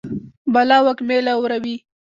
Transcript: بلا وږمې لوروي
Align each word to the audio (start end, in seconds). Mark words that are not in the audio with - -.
بلا 0.53 0.77
وږمې 0.85 1.17
لوروي 1.27 1.75